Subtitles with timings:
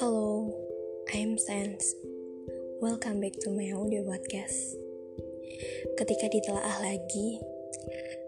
[0.00, 0.48] Halo,
[1.12, 1.92] I'm Sense.
[2.80, 4.80] Welcome back to my audio podcast.
[6.00, 7.36] Ketika ditelaah lagi,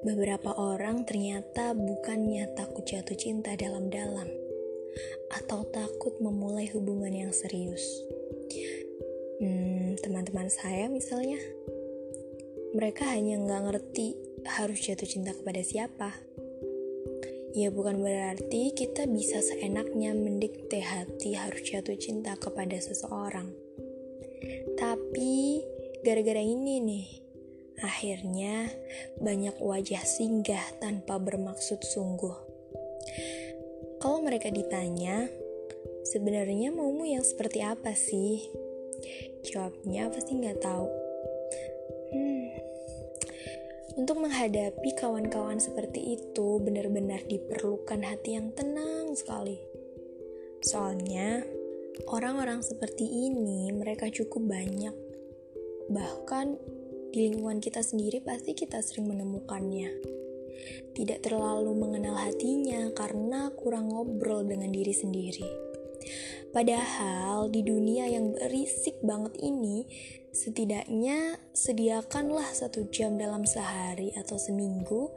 [0.04, 4.28] beberapa orang ternyata bukannya takut jatuh cinta dalam-dalam
[5.32, 7.88] atau takut memulai hubungan yang serius.
[9.40, 11.40] Hmm, teman-teman saya misalnya,
[12.76, 14.12] mereka hanya nggak ngerti
[14.44, 16.25] harus jatuh cinta kepada siapa
[17.56, 23.48] Ya bukan berarti kita bisa seenaknya mendikte hati harus jatuh cinta kepada seseorang.
[24.76, 25.64] Tapi
[26.04, 27.06] gara-gara ini nih,
[27.80, 28.68] akhirnya
[29.24, 32.36] banyak wajah singgah tanpa bermaksud sungguh.
[34.04, 35.24] Kalau mereka ditanya,
[36.04, 38.52] sebenarnya maumu yang seperti apa sih?
[39.48, 40.88] Jawabnya pasti nggak tahu.
[42.12, 42.65] Hmm,
[43.96, 49.56] untuk menghadapi kawan-kawan seperti itu, benar-benar diperlukan hati yang tenang sekali.
[50.60, 51.40] Soalnya,
[52.12, 54.92] orang-orang seperti ini mereka cukup banyak.
[55.88, 56.46] Bahkan
[57.08, 59.88] di lingkungan kita sendiri pasti kita sering menemukannya.
[60.92, 65.65] Tidak terlalu mengenal hatinya karena kurang ngobrol dengan diri sendiri.
[66.56, 69.84] Padahal di dunia yang berisik banget ini,
[70.36, 75.08] Setidaknya sediakanlah satu jam dalam sehari atau seminggu,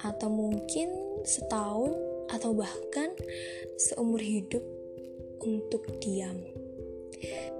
[0.00, 0.88] atau mungkin
[1.28, 1.92] setahun,
[2.32, 3.12] atau bahkan
[3.76, 4.64] seumur hidup
[5.44, 6.40] untuk diam.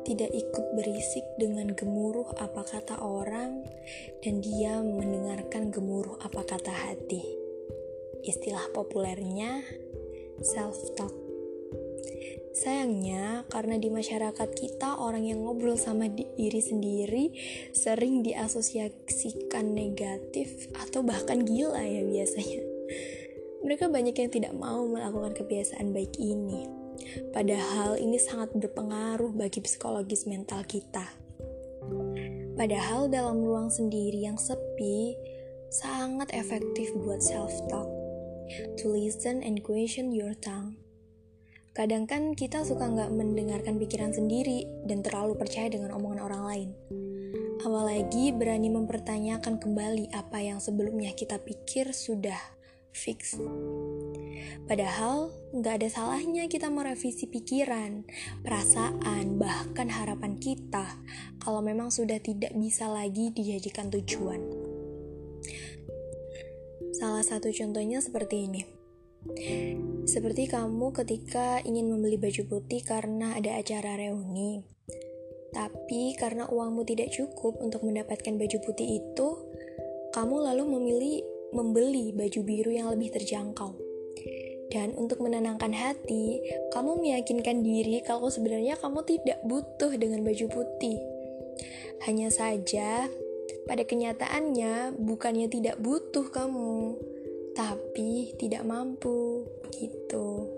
[0.08, 3.60] Tidak ikut berisik dengan gemuruh apa kata orang,
[4.24, 7.20] dan dia mendengarkan gemuruh apa kata hati.
[8.24, 9.60] Istilah populernya
[10.40, 11.21] self-talk.
[12.62, 17.34] Sayangnya, karena di masyarakat kita orang yang ngobrol sama diri sendiri
[17.74, 22.62] sering diasosiasikan negatif atau bahkan gila ya biasanya.
[23.66, 26.70] Mereka banyak yang tidak mau melakukan kebiasaan baik ini.
[27.34, 31.18] Padahal ini sangat berpengaruh bagi psikologis mental kita.
[32.54, 35.18] Padahal dalam ruang sendiri yang sepi
[35.66, 37.90] sangat efektif buat self-talk.
[38.78, 40.81] To listen and question your tongue
[41.72, 46.68] Kadang kan kita suka nggak mendengarkan pikiran sendiri dan terlalu percaya dengan omongan orang lain.
[47.64, 52.36] Apalagi berani mempertanyakan kembali apa yang sebelumnya kita pikir sudah
[52.92, 53.40] fix.
[54.68, 58.04] Padahal nggak ada salahnya kita merevisi pikiran,
[58.44, 61.00] perasaan, bahkan harapan kita
[61.40, 64.44] kalau memang sudah tidak bisa lagi dijadikan tujuan.
[66.92, 68.62] Salah satu contohnya seperti ini.
[70.02, 74.66] Seperti kamu ketika ingin membeli baju putih karena ada acara reuni.
[75.54, 79.28] Tapi karena uangmu tidak cukup untuk mendapatkan baju putih itu,
[80.10, 81.14] kamu lalu memilih
[81.54, 83.78] membeli baju biru yang lebih terjangkau.
[84.72, 86.40] Dan untuk menenangkan hati,
[86.72, 90.98] kamu meyakinkan diri kalau sebenarnya kamu tidak butuh dengan baju putih.
[92.08, 93.06] Hanya saja,
[93.68, 96.96] pada kenyataannya bukannya tidak butuh kamu,
[97.92, 99.44] tapi tidak mampu
[99.76, 100.48] gitu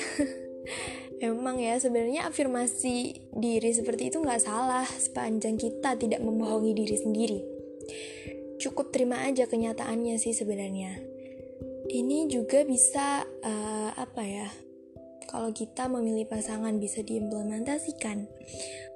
[1.20, 7.40] Emang ya sebenarnya afirmasi diri seperti itu nggak salah sepanjang kita tidak membohongi diri sendiri.
[8.56, 10.96] Cukup terima aja kenyataannya sih sebenarnya.
[11.92, 14.48] Ini juga bisa uh, apa ya?
[15.28, 18.24] Kalau kita memilih pasangan bisa diimplementasikan.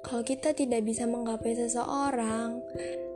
[0.01, 2.57] Kalau kita tidak bisa menggapai seseorang,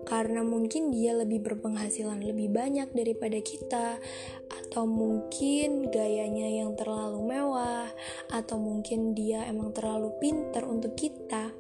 [0.10, 4.02] karena mungkin dia lebih berpenghasilan lebih banyak daripada kita,
[4.50, 7.86] atau mungkin gayanya yang terlalu mewah,
[8.34, 11.54] atau mungkin dia emang terlalu pinter untuk kita.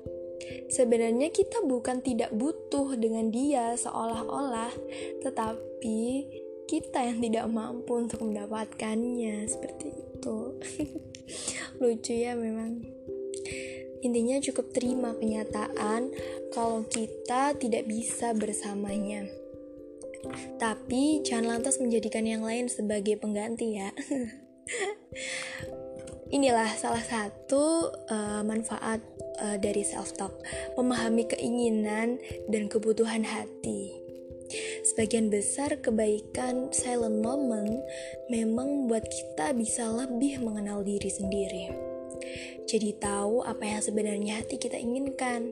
[0.73, 4.73] Sebenarnya kita bukan tidak butuh dengan dia seolah-olah,
[5.21, 6.25] tetapi
[6.65, 10.57] kita yang tidak mampu untuk mendapatkannya seperti itu.
[11.81, 12.81] Lucu ya memang.
[13.99, 16.11] Intinya cukup terima kenyataan
[16.55, 19.27] kalau kita tidak bisa bersamanya.
[20.59, 23.89] Tapi jangan lantas menjadikan yang lain sebagai pengganti ya.
[26.35, 29.01] Inilah salah satu uh, manfaat
[29.41, 30.37] uh, dari self-talk,
[30.77, 32.21] memahami keinginan
[32.53, 33.97] dan kebutuhan hati.
[34.85, 37.81] Sebagian besar kebaikan silent moment
[38.29, 41.88] memang membuat kita bisa lebih mengenal diri sendiri.
[42.69, 45.49] Jadi tahu apa yang sebenarnya hati kita inginkan.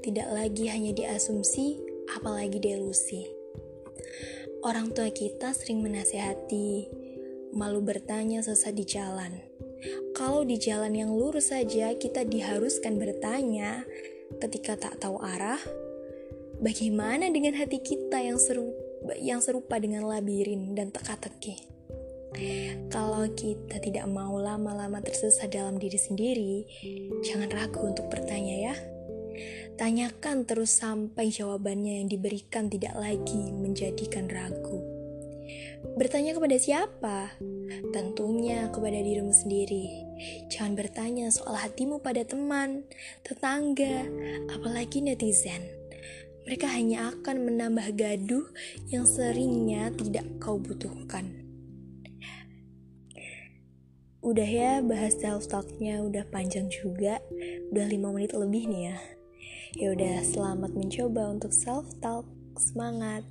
[0.00, 1.78] Tidak lagi hanya diasumsi,
[2.16, 3.28] apalagi delusi.
[4.64, 6.90] Orang tua kita sering menasehati,
[7.54, 9.38] malu bertanya sesat di jalan.
[10.18, 13.86] Kalau di jalan yang lurus saja kita diharuskan bertanya
[14.42, 15.62] ketika tak tahu arah,
[16.58, 18.74] bagaimana dengan hati kita yang seru
[19.22, 21.77] yang serupa dengan labirin dan teka-teki?
[22.92, 26.56] Kalau kita tidak mau lama-lama tersesat dalam diri sendiri,
[27.24, 28.74] jangan ragu untuk bertanya ya.
[29.78, 34.82] Tanyakan terus sampai jawabannya yang diberikan tidak lagi menjadikan ragu.
[35.94, 37.38] Bertanya kepada siapa?
[37.94, 40.02] Tentunya kepada dirimu sendiri.
[40.50, 42.82] Jangan bertanya soal hatimu pada teman,
[43.22, 44.02] tetangga,
[44.50, 45.62] apalagi netizen.
[46.42, 48.46] Mereka hanya akan menambah gaduh
[48.90, 51.37] yang seringnya tidak kau butuhkan.
[54.18, 57.22] Udah ya bahas self talknya udah panjang juga,
[57.70, 58.96] udah 5 menit lebih nih ya.
[59.78, 62.26] Ya udah selamat mencoba untuk self talk.
[62.58, 63.22] Semangat.